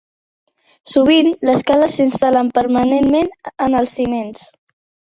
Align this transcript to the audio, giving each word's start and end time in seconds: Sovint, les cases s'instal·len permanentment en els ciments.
Sovint, 0.91 1.29
les 1.49 1.61
cases 1.73 1.99
s'instal·len 1.99 2.51
permanentment 2.59 3.33
en 3.69 3.83
els 3.83 3.97
ciments. 4.01 4.47